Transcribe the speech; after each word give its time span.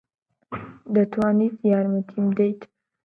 دەتوانیت 0.93 1.55
یارمەتیم 1.71 2.23
بدەیت؟ 2.29 2.59